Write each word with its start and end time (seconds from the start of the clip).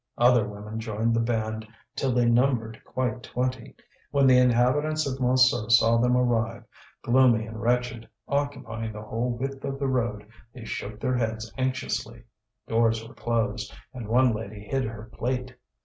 Other 0.17 0.47
women 0.47 0.79
joined 0.79 1.13
the 1.13 1.19
band 1.19 1.67
till 1.95 2.11
they 2.11 2.25
numbered 2.25 2.81
quite 2.83 3.21
twenty. 3.21 3.75
When 4.09 4.25
the 4.25 4.39
inhabitants 4.39 5.05
of 5.05 5.19
Montsou 5.19 5.69
saw 5.69 5.97
them 5.97 6.17
arrive, 6.17 6.63
gloomy 7.03 7.45
and 7.45 7.61
wretched, 7.61 8.09
occupying 8.27 8.93
the 8.93 9.03
whole 9.03 9.29
width 9.29 9.63
of 9.63 9.77
the 9.77 9.87
road, 9.87 10.25
they 10.55 10.65
shook 10.65 10.99
their 10.99 11.17
heads 11.17 11.53
anxiously. 11.55 12.23
Doors 12.67 13.07
were 13.07 13.13
closed, 13.13 13.71
and 13.93 14.07
one 14.07 14.33
lady 14.33 14.61
hid 14.61 14.85
her 14.85 15.03
plate. 15.03 15.55